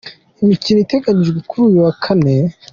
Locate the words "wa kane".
1.85-2.35